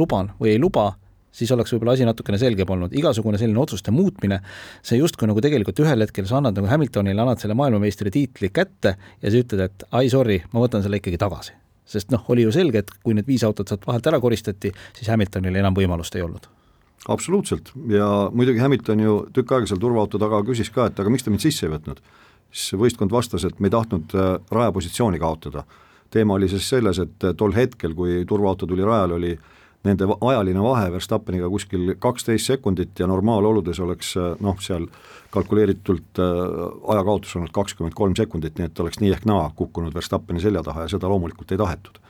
luban 0.00 0.32
või 0.40 0.54
ei 0.54 0.62
luba, 0.62 0.94
siis 1.36 1.52
oleks 1.52 1.74
võib-olla 1.74 1.98
asi 1.98 2.08
natukene 2.08 2.40
selgem 2.40 2.72
olnud, 2.72 2.96
igasugune 2.96 3.38
selline 3.38 3.60
otsuste 3.60 3.92
muutmine, 3.94 4.40
see 4.80 4.98
justkui 5.02 5.28
nagu 5.28 5.44
tegelikult 5.44 5.84
ühel 5.84 6.06
hetkel 6.06 6.26
sa 6.30 6.40
annad 6.40 6.56
nagu 6.56 6.70
Hamiltonile, 6.72 7.20
annad 7.20 7.42
selle 7.42 7.58
maailmameistritiitli 7.60 8.54
kätte 8.56 8.96
ja 9.20 9.28
sa 9.28 9.44
ütled, 9.44 9.66
et 9.68 9.90
ai 10.00 10.08
sorry, 10.12 10.40
ma 10.54 10.64
võtan 10.64 10.86
selle 10.86 11.02
ikkagi 11.02 11.20
tagasi 11.20 11.58
sest 11.90 12.12
noh, 12.14 12.22
oli 12.30 12.46
ju 12.46 12.54
selge, 12.54 12.84
et 12.84 12.94
kui 13.02 13.16
need 13.16 13.26
viis 13.26 13.44
autot 13.46 13.68
sealt 13.68 13.86
vahelt 13.86 14.06
ära 14.06 14.20
koristati, 14.22 14.72
siis 14.96 15.10
Hamiltonil 15.10 15.58
enam 15.58 15.76
võimalust 15.76 16.16
ei 16.16 16.26
olnud 16.26 16.46
absoluutselt 17.08 17.72
ja 17.88 18.30
muidugi 18.32 18.60
Hamilton 18.60 19.00
ju 19.00 19.14
tükk 19.32 19.54
aega 19.56 19.68
seal 19.70 19.80
turvaauto 19.80 20.18
taga 20.20 20.42
küsis 20.44 20.68
ka, 20.72 20.90
et 20.90 20.98
aga 21.00 21.12
miks 21.12 21.24
te 21.24 21.32
mind 21.32 21.44
sisse 21.44 21.66
ei 21.66 21.72
võtnud. 21.72 22.02
siis 22.50 22.80
võistkond 22.80 23.12
vastas, 23.14 23.44
et 23.44 23.60
me 23.60 23.70
ei 23.70 23.72
tahtnud 23.72 24.14
äh, 24.14 24.34
rajapositsiooni 24.50 25.18
kaotada. 25.18 25.64
teema 26.10 26.34
oli 26.34 26.48
siis 26.48 26.68
selles, 26.68 26.98
et 26.98 27.24
äh, 27.24 27.34
tol 27.36 27.54
hetkel, 27.54 27.94
kui 27.94 28.24
turvaauto 28.26 28.66
tuli 28.66 28.84
rajale, 28.84 29.14
oli 29.14 29.38
nende 29.86 30.08
ajaline 30.20 30.62
vahe 30.62 30.90
Verstappeniga 30.92 31.48
kuskil 31.52 31.94
kaksteist 31.98 32.50
sekundit 32.50 33.00
ja 33.00 33.08
normaaloludes 33.08 33.80
oleks 33.80 34.12
äh, 34.20 34.34
noh, 34.44 34.58
seal 34.60 34.86
kalkuleeritult 35.32 36.20
äh, 36.20 36.34
ajakaotus 36.94 37.36
olnud 37.38 37.54
kakskümmend 37.56 37.96
kolm 37.96 38.16
sekundit, 38.18 38.58
nii 38.58 38.68
et 38.68 38.84
oleks 38.84 39.00
nii 39.00 39.14
ehk 39.16 39.24
naa 39.30 39.48
kukkunud 39.56 39.96
Verstappeni 39.96 40.42
selja 40.42 40.62
taha 40.66 40.84
ja 40.84 40.94
seda 40.96 41.08
loomulikult 41.08 41.52
ei 41.54 41.60
tahetud. 41.60 42.00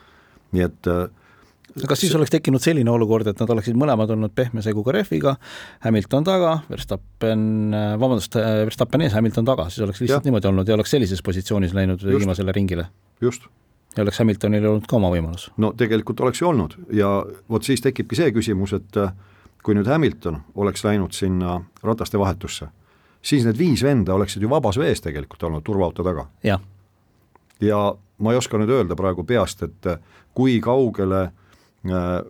nii 0.56 0.66
et 0.66 0.90
äh, 0.90 1.06
kas 1.86 2.02
siis 2.02 2.14
oleks 2.18 2.32
tekkinud 2.34 2.62
selline 2.62 2.90
olukord, 2.90 3.30
et 3.30 3.38
nad 3.38 3.54
oleksid 3.54 3.78
mõlemad 3.78 4.10
olnud 4.10 4.34
pehme 4.34 4.64
seguga 4.66 4.96
rehviga, 4.96 5.36
Hamilton 5.84 6.26
taga, 6.26 6.56
Verstappen, 6.66 7.44
vabandust, 7.70 8.34
Verstappen 8.66 9.06
ees, 9.06 9.14
Hamilton 9.14 9.46
taga, 9.46 9.68
siis 9.70 9.86
oleks 9.86 10.02
lihtsalt 10.02 10.24
ja. 10.24 10.26
niimoodi 10.26 10.50
olnud 10.50 10.66
ja 10.66 10.74
oleks 10.74 10.90
sellises 10.96 11.22
positsioonis 11.22 11.76
läinud 11.76 12.02
just. 12.02 12.18
viimasele 12.18 12.58
ringile? 12.58 12.90
just. 13.22 13.46
Ja 13.96 14.02
oleks 14.02 14.18
Hamiltonil 14.18 14.66
olnud 14.66 14.86
ka 14.88 14.96
oma 14.96 15.10
võimalus? 15.12 15.50
no 15.56 15.72
tegelikult 15.76 16.20
oleks 16.20 16.42
ju 16.42 16.48
olnud 16.48 16.76
ja 16.94 17.24
vot 17.50 17.66
siis 17.66 17.80
tekibki 17.80 18.18
see 18.18 18.32
küsimus, 18.32 18.74
et 18.76 19.00
kui 19.62 19.74
nüüd 19.76 19.88
Hamilton 19.90 20.42
oleks 20.54 20.84
läinud 20.84 21.12
sinna 21.16 21.60
rataste 21.82 22.18
vahetusse 22.18 22.70
siis 23.22 23.44
need 23.44 23.58
viis 23.58 23.82
venda 23.82 24.14
oleksid 24.14 24.42
ju 24.42 24.50
vabas 24.50 24.78
vees 24.80 25.00
tegelikult 25.04 25.42
olnud 25.42 25.64
turvaauto 25.64 26.04
taga. 26.04 26.26
ja 27.60 27.94
ma 28.18 28.32
ei 28.32 28.38
oska 28.38 28.58
nüüd 28.58 28.70
öelda 28.72 28.96
praegu 28.96 29.24
peast, 29.24 29.62
et 29.62 30.00
kui 30.34 30.60
kaugele 30.60 31.22
äh, 31.22 31.32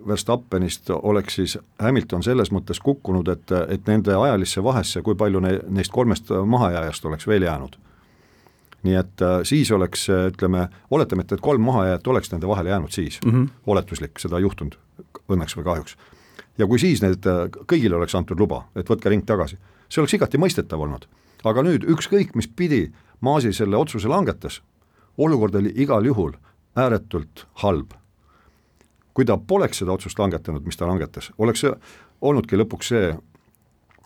Verstappenist 0.07 0.91
oleks 0.91 1.35
siis 1.35 1.59
Hamilton 1.79 2.23
selles 2.23 2.51
mõttes 2.53 2.81
kukkunud, 2.83 3.29
et, 3.29 3.53
et 3.69 3.87
nende 3.87 4.15
ajalisse 4.15 4.63
vahesse, 4.63 5.03
kui 5.03 5.15
palju 5.15 5.41
ne, 5.41 5.59
neist 5.69 5.93
kolmest 5.93 6.31
mahajääjast 6.31 7.05
oleks 7.05 7.27
veel 7.27 7.47
jäänud. 7.47 7.79
Nii 8.83 8.95
et 8.95 9.23
äh, 9.23 9.41
siis 9.45 9.71
oleks, 9.73 10.07
ütleme, 10.09 10.69
oletame, 10.91 11.23
et 11.23 11.35
need 11.35 11.43
kolm 11.45 11.63
mahajääjat 11.69 12.07
oleks 12.07 12.33
nende 12.33 12.49
vahele 12.49 12.71
jäänud 12.71 12.91
siis 12.91 13.19
mm, 13.25 13.33
-hmm. 13.33 13.49
oletuslik, 13.67 14.19
seda 14.19 14.37
ei 14.37 14.43
juhtunud 14.43 14.79
õnneks 15.29 15.57
või 15.57 15.65
kahjuks. 15.65 15.97
ja 16.59 16.67
kui 16.67 16.79
siis 16.79 17.03
need, 17.03 17.27
äh, 17.27 17.49
kõigile 17.67 17.97
oleks 17.97 18.15
antud 18.15 18.41
luba, 18.41 18.65
et 18.77 18.91
võtke 18.91 19.09
ring 19.09 19.25
tagasi 19.25 19.59
see 19.91 20.03
oleks 20.03 20.15
igati 20.15 20.39
mõistetav 20.39 20.81
olnud. 20.81 21.07
aga 21.45 21.63
nüüd 21.65 21.87
ükskõik, 21.89 22.35
mis 22.37 22.49
pidi 22.49 22.91
Maasi 23.21 23.53
selle 23.53 23.77
otsuse 23.77 24.09
langetas, 24.09 24.63
olukord 25.19 25.55
oli 25.55 25.73
igal 25.77 26.05
juhul 26.05 26.33
ääretult 26.77 27.47
halb. 27.63 27.93
kui 29.15 29.25
ta 29.25 29.37
poleks 29.37 29.79
seda 29.79 29.93
otsust 29.93 30.19
langetanud, 30.19 30.65
mis 30.65 30.77
ta 30.77 30.87
langetas, 30.87 31.33
oleks 31.39 31.61
see 31.61 31.73
olnudki 32.21 32.57
lõpuks 32.57 32.93
see 32.95 33.17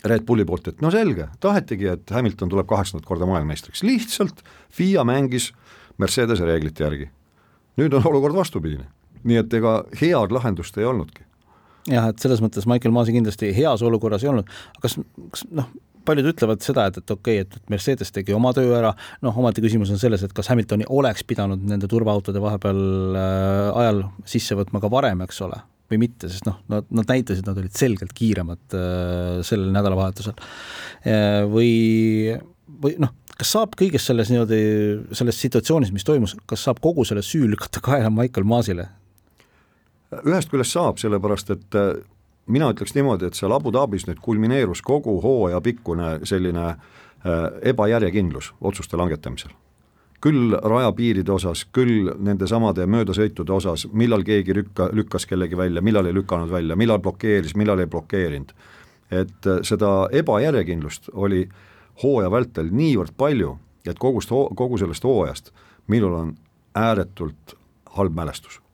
Red 0.04 0.26
Bulli 0.28 0.44
poolt, 0.44 0.68
et 0.68 0.82
no 0.84 0.90
selge, 0.92 1.28
tahetigi, 1.40 1.88
et 1.94 2.10
Hamilton 2.12 2.50
tuleb 2.52 2.68
kaheksandat 2.68 3.06
korda 3.08 3.28
maailmameistriks, 3.28 3.82
lihtsalt 3.86 4.42
FIA 4.72 5.04
mängis 5.08 5.52
Mercedese 5.98 6.44
reeglite 6.44 6.84
järgi. 6.84 7.10
nüüd 7.76 7.94
on 7.96 8.04
olukord 8.06 8.34
vastupidine, 8.36 8.84
nii 9.24 9.38
et 9.40 9.54
ega 9.58 9.80
head 10.00 10.34
lahendust 10.34 10.76
ei 10.78 10.84
olnudki. 10.86 11.24
Jah, 11.90 12.06
et 12.12 12.22
selles 12.22 12.40
mõttes 12.40 12.68
Michael 12.70 12.94
Maasi 12.94 13.12
kindlasti 13.12 13.50
heas 13.56 13.82
olukorras 13.82 14.22
ei 14.24 14.30
olnud, 14.30 14.48
kas, 14.80 14.94
kas 15.34 15.42
noh, 15.50 15.66
paljud 16.06 16.28
ütlevad 16.30 16.62
seda, 16.64 16.86
et, 16.88 17.00
et 17.00 17.10
okei 17.10 17.40
okay,, 17.42 17.58
et 17.58 17.72
Mercedes 17.72 18.12
tegi 18.14 18.34
oma 18.36 18.52
töö 18.56 18.72
ära, 18.78 18.94
noh, 19.24 19.36
ometi 19.40 19.64
küsimus 19.64 19.92
on 19.92 20.00
selles, 20.00 20.24
et 20.24 20.32
kas 20.36 20.48
Hamiltoni 20.52 20.86
oleks 20.88 21.24
pidanud 21.28 21.64
nende 21.68 21.88
turvaautode 21.90 22.40
vahepeal 22.44 22.80
äh, 23.18 23.82
ajal 23.82 24.04
sisse 24.28 24.56
võtma 24.58 24.80
ka 24.84 24.90
varem, 24.92 25.24
eks 25.26 25.40
ole, 25.44 25.60
või 25.92 26.00
mitte, 26.06 26.30
sest 26.32 26.46
noh, 26.48 26.58
nad, 26.72 26.86
nad 26.94 27.10
näitasid, 27.10 27.44
nad 27.46 27.58
olid 27.60 27.74
selgelt 27.76 28.14
kiiremad 28.16 28.76
äh, 28.78 29.42
sellel 29.46 29.72
nädalavahetusel 29.74 30.34
äh,. 30.36 31.44
või, 31.50 32.34
või 32.82 32.96
noh, 33.02 33.12
kas 33.34 33.54
saab 33.56 33.76
kõiges 33.78 34.06
selles 34.08 34.30
niimoodi, 34.32 34.60
selles 35.16 35.40
situatsioonis, 35.44 35.92
mis 35.94 36.06
toimus, 36.06 36.36
kas 36.50 36.64
saab 36.66 36.80
kogu 36.84 37.04
selle 37.08 37.24
süü 37.26 37.48
lükata 37.52 37.82
kaela 37.84 38.12
Michael 38.12 38.48
Maasile, 38.48 38.88
ühest 40.22 40.52
küljest 40.52 40.76
saab, 40.76 41.00
sellepärast 41.02 41.50
et 41.54 41.78
äh, 41.78 41.94
mina 42.46 42.70
ütleks 42.72 42.94
niimoodi, 42.96 43.28
et 43.28 43.38
seal 43.38 43.54
Abu 43.54 43.72
Dhabis 43.74 44.06
nüüd 44.08 44.20
kulmineerus 44.24 44.82
kogu 44.84 45.16
hooaja 45.24 45.60
pikkune 45.64 46.18
selline 46.28 46.66
äh, 46.70 47.44
ebajärjekindlus 47.72 48.52
otsuste 48.60 49.00
langetamisel. 49.00 49.54
Küll 50.24 50.54
rajapiiride 50.56 51.32
osas, 51.32 51.66
küll 51.72 52.08
nendesamade 52.24 52.86
möödasõitude 52.88 53.52
osas, 53.52 53.84
millal 53.92 54.24
keegi 54.24 54.56
lükka, 54.56 54.88
lükkas 54.96 55.28
kellegi 55.28 55.56
välja, 55.58 55.82
millal 55.84 56.08
ei 56.08 56.16
lükanud 56.16 56.52
välja, 56.52 56.76
millal 56.80 57.02
blokeeris, 57.04 57.56
millal 57.60 57.84
ei 57.84 57.90
blokeerinud. 57.90 58.54
et 59.10 59.46
äh, 59.46 59.60
seda 59.62 60.08
ebajärjekindlust 60.12 61.10
oli 61.12 61.44
hooaja 62.02 62.30
vältel 62.30 62.72
niivõrd 62.72 63.12
palju, 63.16 63.58
et 63.86 63.98
kogust, 64.00 64.32
kogu 64.56 64.78
sellest 64.80 65.04
hooajast 65.04 65.52
minul 65.86 66.14
on 66.16 66.36
ääretult 66.74 67.54
halb 67.96 68.14
mälestus 68.16 68.64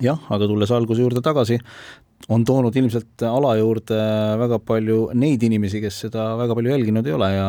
jah, 0.00 0.20
aga 0.30 0.48
tulles 0.48 0.70
alguse 0.70 1.02
juurde 1.02 1.20
tagasi, 1.24 1.58
on 2.28 2.44
toonud 2.44 2.76
ilmselt 2.76 3.24
ala 3.26 3.54
juurde 3.58 4.00
väga 4.40 4.60
palju 4.64 5.08
neid 5.18 5.42
inimesi, 5.42 5.80
kes 5.82 6.04
seda 6.06 6.34
väga 6.40 6.56
palju 6.56 6.72
jälginud 6.74 7.08
ei 7.08 7.16
ole 7.16 7.30
ja 7.34 7.48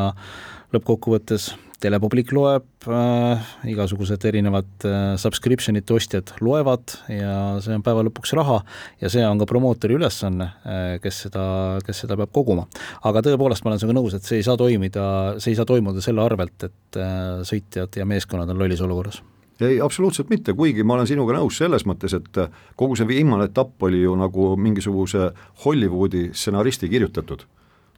lõppkokkuvõttes 0.74 1.52
telepublik 1.82 2.32
loeb 2.36 2.88
äh,, 2.88 3.50
igasugused 3.72 4.24
erinevad 4.30 4.86
äh, 4.88 5.00
subscription'ite 5.22 5.96
ostjad 5.96 6.34
loevad 6.44 6.96
ja 7.12 7.34
see 7.64 7.76
on 7.78 7.84
päeva 7.86 8.06
lõpuks 8.08 8.34
raha 8.38 8.60
ja 9.02 9.12
see 9.12 9.26
on 9.26 9.42
ka 9.42 9.48
promootori 9.50 9.98
ülesanne 9.98 10.52
äh,, 10.62 10.96
kes 11.04 11.26
seda, 11.28 11.44
kes 11.86 12.04
seda 12.06 12.18
peab 12.20 12.34
koguma. 12.36 12.68
aga 13.08 13.26
tõepoolest, 13.26 13.66
ma 13.66 13.74
olen 13.74 13.84
sinuga 13.84 14.00
nõus, 14.00 14.16
et 14.18 14.28
see 14.28 14.42
ei 14.42 14.48
saa 14.48 14.58
toimida, 14.60 15.04
see 15.42 15.54
ei 15.54 15.60
saa 15.60 15.70
toimuda 15.70 16.04
selle 16.06 16.24
arvelt, 16.24 16.70
et 16.70 17.02
äh, 17.02 17.44
sõitjad 17.48 18.02
ja 18.02 18.08
meeskonnad 18.10 18.50
on 18.54 18.62
lollis 18.62 18.84
olukorras 18.86 19.22
ei, 19.62 19.78
absoluutselt 19.84 20.32
mitte, 20.32 20.56
kuigi 20.58 20.82
ma 20.82 20.96
olen 20.96 21.10
sinuga 21.10 21.36
nõus 21.38 21.60
selles 21.62 21.84
mõttes, 21.86 22.16
et 22.18 22.40
kogu 22.80 22.96
see 22.98 23.06
viimane 23.06 23.46
etapp 23.46 23.84
oli 23.86 24.00
ju 24.02 24.16
nagu 24.18 24.56
mingisuguse 24.58 25.28
Hollywoodi 25.66 26.32
stsenaristi 26.34 26.90
kirjutatud. 26.90 27.46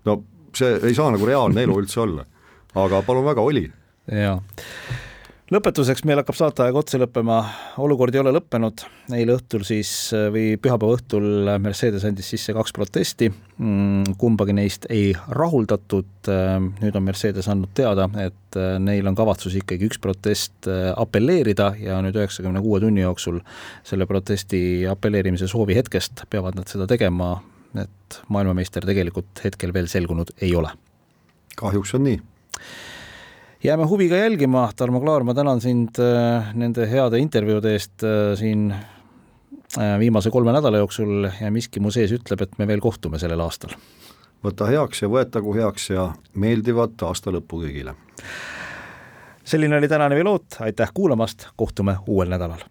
no 0.03 0.17
see 0.55 0.75
ei 0.83 0.95
saa 0.95 1.11
nagu 1.13 1.25
reaalne 1.27 1.63
elu 1.63 1.77
üldse 1.79 2.01
olla, 2.03 2.25
aga 2.75 3.01
palun 3.05 3.25
väga, 3.25 3.41
oli. 3.41 3.67
jaa. 4.11 4.37
Lõpetuseks 5.53 6.05
meil 6.07 6.17
hakkab 6.17 6.37
saateaeg 6.39 6.77
otsa 6.79 6.97
lõppema, 6.97 7.35
olukord 7.83 8.15
ei 8.15 8.21
ole 8.23 8.31
lõppenud, 8.33 8.85
eile 9.13 9.35
õhtul 9.35 9.65
siis 9.67 9.91
või 10.33 10.55
pühapäeva 10.57 10.95
õhtul 10.95 11.51
Mercedes 11.61 12.05
andis 12.07 12.31
sisse 12.31 12.55
kaks 12.55 12.73
protesti, 12.73 13.27
mm, 13.59 14.15
kumbagi 14.17 14.55
neist 14.57 14.87
ei 14.89 15.11
rahuldatud, 15.13 16.31
nüüd 16.79 16.97
on 16.97 17.05
Mercedes 17.05 17.51
andnud 17.51 17.75
teada, 17.77 18.07
et 18.23 18.59
neil 18.81 19.11
on 19.11 19.19
kavatsus 19.19 19.59
ikkagi 19.59 19.91
üks 19.91 20.01
protest 20.01 20.71
apelleerida 20.71 21.73
ja 21.83 21.99
nüüd 22.01 22.17
üheksakümne 22.17 22.63
kuue 22.63 22.81
tunni 22.81 23.03
jooksul 23.05 23.43
selle 23.85 24.09
protesti 24.09 24.87
apelleerimise 24.89 25.51
soovi 25.51 25.77
hetkest 25.77 26.25
peavad 26.33 26.57
nad 26.57 26.71
seda 26.71 26.89
tegema, 26.89 27.35
et 27.77 28.21
maailmameister 28.31 28.89
tegelikult 28.89 29.45
hetkel 29.45 29.75
veel 29.75 29.91
selgunud 29.91 30.33
ei 30.41 30.55
ole. 30.55 30.71
kahjuks 31.59 31.99
on 31.99 32.09
nii 32.09 32.21
jääme 33.63 33.85
huviga 33.85 34.15
jälgima, 34.15 34.69
Tarmo 34.75 34.99
Klaar, 35.01 35.23
ma 35.23 35.33
tänan 35.33 35.61
sind 35.61 35.99
äh, 35.99 36.53
nende 36.53 36.87
heade 36.89 37.19
intervjuude 37.19 37.71
eest 37.71 38.03
äh, 38.03 38.35
siin 38.39 38.71
äh, 38.71 39.99
viimase 39.99 40.31
kolme 40.31 40.51
nädala 40.51 40.77
jooksul 40.77 41.29
ja 41.41 41.51
miski 41.51 41.79
mu 41.79 41.91
sees 41.91 42.11
ütleb, 42.11 42.43
et 42.43 42.57
me 42.59 42.67
veel 42.67 42.83
kohtume 42.83 43.19
sellel 43.19 43.39
aastal. 43.39 43.75
võta 44.43 44.67
heaks 44.67 45.01
ja 45.01 45.07
võetagu 45.07 45.55
heaks 45.55 45.89
ja 45.89 46.09
meeldivat 46.35 47.03
aasta 47.07 47.31
lõppu 47.31 47.61
kõigile. 47.63 47.95
selline 49.43 49.77
oli 49.77 49.87
tänane 49.87 50.15
Piloot, 50.15 50.59
aitäh 50.59 50.91
kuulamast, 50.93 51.47
kohtume 51.55 51.97
uuel 52.07 52.29
nädalal. 52.29 52.65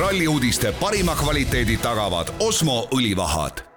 ralli 0.00 0.28
uudiste 0.28 0.74
parima 0.80 1.14
kvaliteedi 1.14 1.76
tagavad 1.76 2.34
Osmo 2.40 2.88
õlivahad 2.92 3.75